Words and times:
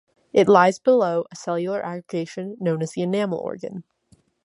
It 0.33 0.49
lies 0.49 0.79
below 0.79 1.25
a 1.31 1.35
cellular 1.35 1.85
aggregation 1.85 2.57
known 2.59 2.81
as 2.81 2.93
the 2.93 3.03
enamel 3.03 3.37
organ. 3.37 3.83